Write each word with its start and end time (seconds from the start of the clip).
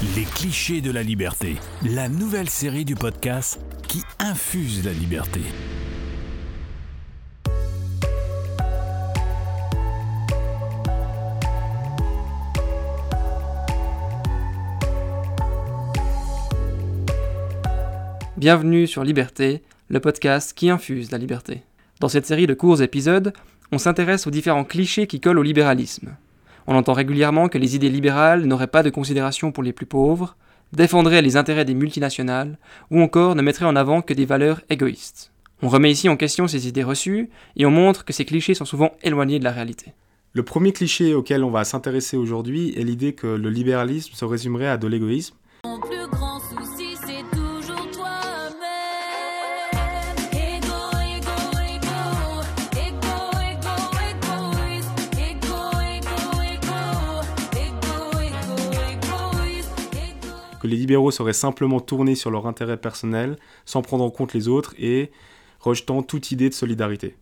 Les 0.00 0.22
clichés 0.22 0.80
de 0.80 0.92
la 0.92 1.02
liberté, 1.02 1.56
la 1.84 2.08
nouvelle 2.08 2.48
série 2.48 2.84
du 2.84 2.94
podcast 2.94 3.60
qui 3.88 4.00
infuse 4.20 4.84
la 4.84 4.92
liberté. 4.92 5.40
Bienvenue 18.36 18.86
sur 18.86 19.02
Liberté, 19.02 19.64
le 19.88 19.98
podcast 19.98 20.52
qui 20.56 20.70
infuse 20.70 21.10
la 21.10 21.18
liberté. 21.18 21.62
Dans 21.98 22.08
cette 22.08 22.26
série 22.26 22.46
de 22.46 22.54
courts 22.54 22.82
épisodes, 22.82 23.32
on 23.72 23.78
s'intéresse 23.78 24.28
aux 24.28 24.30
différents 24.30 24.62
clichés 24.62 25.08
qui 25.08 25.18
collent 25.18 25.40
au 25.40 25.42
libéralisme. 25.42 26.16
On 26.70 26.76
entend 26.76 26.92
régulièrement 26.92 27.48
que 27.48 27.56
les 27.56 27.76
idées 27.76 27.88
libérales 27.88 28.44
n'auraient 28.44 28.66
pas 28.66 28.82
de 28.82 28.90
considération 28.90 29.52
pour 29.52 29.62
les 29.62 29.72
plus 29.72 29.86
pauvres, 29.86 30.36
défendraient 30.74 31.22
les 31.22 31.38
intérêts 31.38 31.64
des 31.64 31.72
multinationales, 31.72 32.58
ou 32.90 33.00
encore 33.00 33.34
ne 33.34 33.40
mettraient 33.40 33.64
en 33.64 33.74
avant 33.74 34.02
que 34.02 34.12
des 34.12 34.26
valeurs 34.26 34.60
égoïstes. 34.68 35.32
On 35.62 35.68
remet 35.68 35.90
ici 35.90 36.10
en 36.10 36.18
question 36.18 36.46
ces 36.46 36.68
idées 36.68 36.82
reçues, 36.82 37.30
et 37.56 37.64
on 37.64 37.70
montre 37.70 38.04
que 38.04 38.12
ces 38.12 38.26
clichés 38.26 38.52
sont 38.52 38.66
souvent 38.66 38.92
éloignés 39.02 39.38
de 39.38 39.44
la 39.44 39.50
réalité. 39.50 39.94
Le 40.34 40.42
premier 40.42 40.72
cliché 40.72 41.14
auquel 41.14 41.42
on 41.42 41.50
va 41.50 41.64
s'intéresser 41.64 42.18
aujourd'hui 42.18 42.74
est 42.76 42.84
l'idée 42.84 43.14
que 43.14 43.28
le 43.28 43.48
libéralisme 43.48 44.12
se 44.12 44.26
résumerait 44.26 44.68
à 44.68 44.76
de 44.76 44.88
l'égoïsme. 44.88 45.36
Que 60.60 60.66
les 60.66 60.76
libéraux 60.76 61.10
seraient 61.10 61.32
simplement 61.32 61.80
tournés 61.80 62.14
sur 62.14 62.30
leur 62.30 62.46
intérêt 62.46 62.76
personnel, 62.76 63.36
sans 63.64 63.82
prendre 63.82 64.04
en 64.04 64.10
compte 64.10 64.34
les 64.34 64.48
autres 64.48 64.74
et 64.78 65.10
rejetant 65.60 66.02
toute 66.02 66.30
idée 66.30 66.48
de 66.48 66.54
solidarité. 66.54 67.16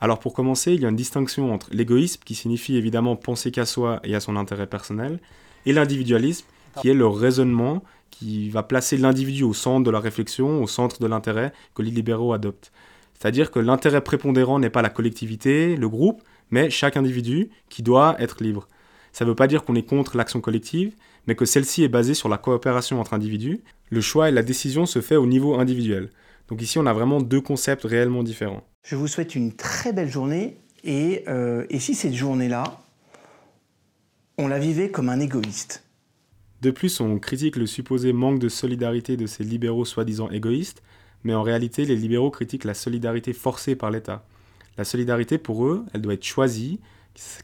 Alors 0.00 0.18
pour 0.18 0.32
commencer, 0.32 0.72
il 0.72 0.80
y 0.80 0.86
a 0.86 0.88
une 0.88 0.96
distinction 0.96 1.52
entre 1.52 1.68
l'égoïsme, 1.72 2.22
qui 2.24 2.34
signifie 2.34 2.76
évidemment 2.76 3.16
penser 3.16 3.50
qu'à 3.50 3.66
soi 3.66 4.00
et 4.02 4.14
à 4.14 4.20
son 4.20 4.36
intérêt 4.36 4.66
personnel, 4.66 5.20
et 5.66 5.72
l'individualisme, 5.72 6.46
qui 6.80 6.88
est 6.88 6.94
le 6.94 7.06
raisonnement 7.06 7.82
qui 8.10 8.50
va 8.50 8.62
placer 8.62 8.96
l'individu 8.96 9.44
au 9.44 9.54
centre 9.54 9.84
de 9.84 9.90
la 9.90 10.00
réflexion, 10.00 10.62
au 10.62 10.66
centre 10.66 11.00
de 11.00 11.06
l'intérêt 11.06 11.52
que 11.74 11.82
les 11.82 11.90
libéraux 11.90 12.32
adoptent. 12.32 12.72
C'est-à-dire 13.14 13.50
que 13.50 13.58
l'intérêt 13.58 14.00
prépondérant 14.00 14.58
n'est 14.58 14.70
pas 14.70 14.82
la 14.82 14.88
collectivité, 14.88 15.76
le 15.76 15.88
groupe, 15.88 16.22
mais 16.50 16.70
chaque 16.70 16.96
individu 16.96 17.50
qui 17.68 17.82
doit 17.82 18.16
être 18.18 18.42
libre. 18.42 18.66
Ça 19.12 19.24
ne 19.24 19.30
veut 19.30 19.36
pas 19.36 19.46
dire 19.46 19.64
qu'on 19.64 19.74
est 19.74 19.86
contre 19.86 20.16
l'action 20.16 20.40
collective, 20.40 20.94
mais 21.26 21.34
que 21.34 21.44
celle-ci 21.44 21.82
est 21.82 21.88
basée 21.88 22.14
sur 22.14 22.28
la 22.28 22.38
coopération 22.38 23.00
entre 23.00 23.14
individus. 23.14 23.60
Le 23.90 24.00
choix 24.00 24.28
et 24.28 24.32
la 24.32 24.42
décision 24.42 24.86
se 24.86 25.00
fait 25.00 25.16
au 25.16 25.26
niveau 25.26 25.58
individuel. 25.58 26.10
Donc 26.48 26.62
ici, 26.62 26.78
on 26.78 26.86
a 26.86 26.92
vraiment 26.92 27.20
deux 27.20 27.40
concepts 27.40 27.84
réellement 27.84 28.22
différents. 28.22 28.64
Je 28.82 28.96
vous 28.96 29.06
souhaite 29.06 29.34
une 29.34 29.52
très 29.52 29.92
belle 29.92 30.10
journée 30.10 30.56
et, 30.84 31.24
euh, 31.28 31.66
et 31.70 31.78
si 31.78 31.94
cette 31.94 32.14
journée-là, 32.14 32.64
on 34.38 34.48
la 34.48 34.58
vivait 34.58 34.90
comme 34.90 35.08
un 35.08 35.20
égoïste? 35.20 35.84
De 36.62 36.70
plus, 36.70 37.00
on 37.00 37.18
critique 37.18 37.56
le 37.56 37.66
supposé 37.66 38.12
manque 38.12 38.38
de 38.38 38.48
solidarité 38.48 39.16
de 39.16 39.26
ces 39.26 39.44
libéraux 39.44 39.84
soi-disant 39.84 40.28
égoïstes, 40.30 40.82
mais 41.24 41.34
en 41.34 41.42
réalité, 41.42 41.84
les 41.84 41.96
libéraux 41.96 42.30
critiquent 42.30 42.64
la 42.64 42.74
solidarité 42.74 43.32
forcée 43.32 43.76
par 43.76 43.90
l'État. 43.90 44.26
La 44.76 44.84
solidarité, 44.84 45.38
pour 45.38 45.66
eux, 45.66 45.84
elle 45.92 46.02
doit 46.02 46.14
être 46.14 46.24
choisie, 46.24 46.80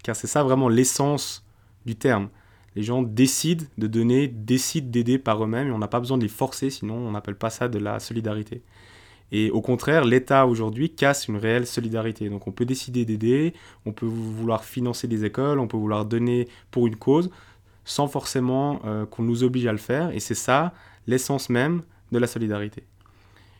car 0.03 0.17
c'est 0.17 0.27
ça 0.27 0.43
vraiment 0.43 0.69
l'essence 0.69 1.46
du 1.87 1.97
terme. 1.97 2.29
Les 2.75 2.83
gens 2.83 3.03
décident 3.03 3.65
de 3.79 3.87
donner, 3.87 4.29
décident 4.29 4.91
d'aider 4.91 5.19
par 5.19 5.43
eux-mêmes, 5.43 5.69
et 5.69 5.73
on 5.73 5.79
n'a 5.79 5.89
pas 5.89 6.01
besoin 6.01 6.19
de 6.19 6.23
les 6.23 6.29
forcer, 6.29 6.69
sinon 6.69 6.95
on 6.95 7.13
n'appelle 7.13 7.37
pas 7.37 7.49
ça 7.49 7.69
de 7.69 7.79
la 7.79 8.01
solidarité. 8.01 8.63
Et 9.33 9.51
au 9.51 9.61
contraire, 9.61 10.05
l'État 10.05 10.47
aujourd'hui 10.47 10.91
casse 10.91 11.27
une 11.29 11.37
réelle 11.37 11.67
solidarité. 11.67 12.29
Donc 12.29 12.47
on 12.47 12.53
peut 12.53 12.65
décider 12.65 13.05
d'aider, 13.05 13.55
on 13.85 13.93
peut 13.93 14.07
vouloir 14.07 14.65
financer 14.65 15.09
des 15.09 15.25
écoles, 15.25 15.59
on 15.59 15.67
peut 15.67 15.77
vouloir 15.77 16.05
donner 16.05 16.49
pour 16.71 16.87
une 16.87 16.97
cause, 16.97 17.31
sans 17.85 18.09
forcément 18.09 18.81
euh, 18.85 19.07
qu'on 19.07 19.23
nous 19.23 19.43
oblige 19.43 19.67
à 19.67 19.73
le 19.73 19.79
faire. 19.79 20.11
Et 20.11 20.21
c'est 20.21 20.35
ça 20.35 20.73
l'essence 21.07 21.51
même 21.51 21.83
de 22.13 22.19
la 22.19 22.27
solidarité. 22.27 22.85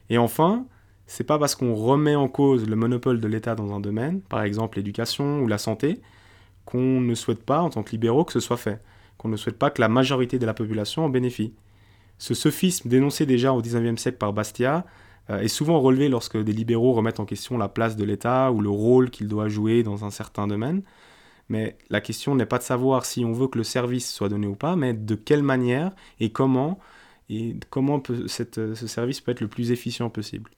Et 0.09 0.19
enfin, 0.19 0.67
c'est 1.07 1.25
pas 1.25 1.39
parce 1.39 1.55
qu'on 1.55 1.75
remet 1.75 2.15
en 2.15 2.29
cause 2.29 2.69
le 2.69 2.77
monopole 2.77 3.21
de 3.21 3.27
l'État 3.27 3.55
dans 3.55 3.75
un 3.75 3.81
domaine, 3.81 4.21
par 4.21 4.43
exemple 4.43 4.79
l'éducation 4.79 5.41
ou 5.41 5.49
la 5.49 5.59
santé, 5.59 6.01
qu'on 6.67 7.01
ne 7.01 7.15
souhaite 7.15 7.43
pas, 7.43 7.61
en 7.63 7.71
tant 7.71 7.83
que 7.83 7.93
libéraux, 7.93 8.25
que 8.25 8.33
ce 8.35 8.41
soit 8.41 8.59
fait. 8.59 8.83
Qu'on 9.17 9.29
ne 9.29 9.39
souhaite 9.39 9.57
pas 9.59 9.71
que 9.71 9.81
la 9.81 9.89
majorité 9.89 10.39
de 10.39 10.45
la 10.45 10.53
population 10.53 11.07
en 11.07 11.09
bénéficie. 11.09 11.55
Ce 12.19 12.35
sophisme 12.35 12.89
dénoncé 12.91 13.25
déjà 13.25 13.53
au 13.55 13.63
XIXe 13.63 14.01
siècle 14.01 14.19
par 14.19 14.33
Bastia 14.35 14.85
euh, 15.31 15.39
est 15.41 15.49
souvent 15.49 15.81
relevé 15.81 16.09
lorsque 16.09 16.37
des 16.37 16.53
libéraux 16.53 16.93
remettent 16.93 17.21
en 17.21 17.25
question 17.25 17.57
la 17.57 17.69
place 17.69 17.97
de 17.97 18.05
l'État 18.05 18.53
ou 18.53 18.61
le 18.61 18.69
rôle 18.71 19.11
qu'il 19.11 19.29
doit 19.29 19.49
jouer 19.49 19.83
dans 19.83 20.05
un 20.05 20.11
certain 20.11 20.47
domaine. 20.47 20.83
Mais 21.49 21.77
la 21.91 22.01
question 22.01 22.35
n'est 22.35 22.47
pas 22.47 22.59
de 22.59 22.63
savoir 22.65 23.05
si 23.05 23.25
on 23.25 23.33
veut 23.33 23.47
que 23.49 23.59
le 23.59 23.65
service 23.65 24.13
soit 24.13 24.29
donné 24.29 24.47
ou 24.47 24.57
pas, 24.57 24.77
mais 24.77 24.93
de 24.93 25.15
quelle 25.15 25.43
manière 25.43 25.93
et 26.21 26.31
comment, 26.31 26.79
et 27.31 27.57
comment 27.71 28.01
peut- 28.01 28.27
cette- 28.29 28.75
ce 28.75 28.87
service 28.87 29.21
peut 29.21 29.33
être 29.33 29.41
le 29.41 29.49
plus 29.49 29.71
efficient 29.71 30.11
possible. 30.11 30.51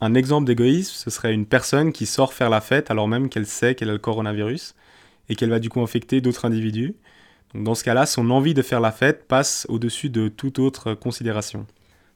Un 0.00 0.14
exemple 0.14 0.46
d'égoïsme, 0.46 0.92
ce 0.94 1.10
serait 1.10 1.32
une 1.32 1.46
personne 1.46 1.92
qui 1.92 2.06
sort 2.06 2.32
faire 2.32 2.50
la 2.50 2.60
fête 2.60 2.90
alors 2.90 3.06
même 3.06 3.28
qu'elle 3.28 3.46
sait 3.46 3.76
qu'elle 3.76 3.90
a 3.90 3.92
le 3.92 3.98
coronavirus 3.98 4.74
et 5.28 5.34
qu'elle 5.34 5.50
va 5.50 5.58
du 5.58 5.68
coup 5.68 5.80
infecter 5.80 6.20
d'autres 6.20 6.44
individus. 6.44 6.94
Dans 7.54 7.74
ce 7.74 7.84
cas-là, 7.84 8.06
son 8.06 8.30
envie 8.30 8.54
de 8.54 8.62
faire 8.62 8.80
la 8.80 8.92
fête 8.92 9.26
passe 9.28 9.66
au-dessus 9.68 10.08
de 10.08 10.28
toute 10.28 10.58
autre 10.58 10.94
considération. 10.94 11.66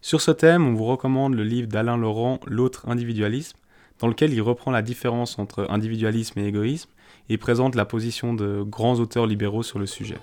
Sur 0.01 0.21
ce 0.21 0.31
thème, 0.31 0.67
on 0.67 0.75
vous 0.75 0.85
recommande 0.85 1.35
le 1.35 1.43
livre 1.43 1.69
d'Alain 1.69 1.97
Laurent, 1.97 2.41
L'autre 2.47 2.89
individualisme, 2.89 3.59
dans 3.99 4.09
lequel 4.09 4.33
il 4.33 4.41
reprend 4.41 4.71
la 4.71 4.83
différence 4.83 5.39
entre 5.39 5.67
individualisme 5.71 6.39
et 6.39 6.47
égoïsme 6.47 6.91
et 7.29 7.39
présente 7.39 7.75
la 7.75 7.85
position 7.85 8.35
de 8.35 8.63
grands 8.63 9.01
auteurs 9.01 9.27
libéraux 9.27 9.63
sur 9.63 9.79
le 9.79 9.87
sujet. 9.87 10.19